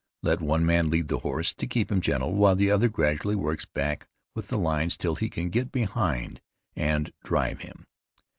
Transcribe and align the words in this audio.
Let 0.23 0.41
one 0.41 0.65
man 0.65 0.87
lead 0.87 1.09
the 1.09 1.19
horse 1.19 1.53
to 1.53 1.67
keep 1.67 1.91
him 1.91 2.01
gentle, 2.01 2.33
while 2.33 2.55
the 2.55 2.71
other 2.71 2.89
gradually 2.89 3.35
works 3.35 3.65
back 3.65 4.07
with 4.33 4.47
the 4.47 4.57
lines 4.57 4.97
till 4.97 5.13
he 5.15 5.29
can 5.29 5.49
get 5.51 5.71
behind 5.71 6.41
and 6.75 7.13
drive 7.23 7.59
him. 7.61 7.85